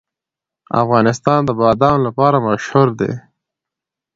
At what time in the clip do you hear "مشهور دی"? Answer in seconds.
2.47-3.11